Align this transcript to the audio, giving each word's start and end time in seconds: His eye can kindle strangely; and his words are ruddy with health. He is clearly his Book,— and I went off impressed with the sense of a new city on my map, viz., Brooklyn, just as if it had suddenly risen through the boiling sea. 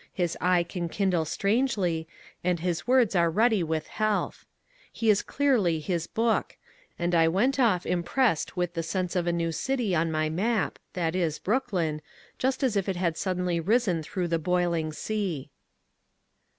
His 0.11 0.35
eye 0.41 0.63
can 0.63 0.89
kindle 0.89 1.25
strangely; 1.25 2.07
and 2.43 2.59
his 2.59 2.87
words 2.87 3.15
are 3.15 3.29
ruddy 3.29 3.61
with 3.61 3.85
health. 3.85 4.47
He 4.91 5.11
is 5.11 5.21
clearly 5.21 5.79
his 5.79 6.07
Book,— 6.07 6.57
and 6.97 7.13
I 7.13 7.27
went 7.27 7.59
off 7.59 7.85
impressed 7.85 8.57
with 8.57 8.73
the 8.73 8.81
sense 8.81 9.15
of 9.15 9.27
a 9.27 9.31
new 9.31 9.51
city 9.51 9.93
on 9.93 10.11
my 10.11 10.27
map, 10.27 10.79
viz., 10.95 11.37
Brooklyn, 11.37 12.01
just 12.39 12.63
as 12.63 12.75
if 12.75 12.89
it 12.89 12.95
had 12.95 13.15
suddenly 13.15 13.59
risen 13.59 14.01
through 14.01 14.29
the 14.29 14.39
boiling 14.39 14.91
sea. 14.91 15.51